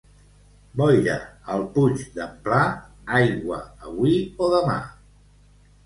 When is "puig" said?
1.77-2.01